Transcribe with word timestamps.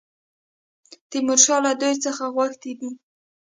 تیمورشاه 1.09 1.59
له 1.65 1.71
دوی 1.81 1.95
څخه 2.05 2.23
غوښتي 2.35 2.71
دي. 2.79 2.89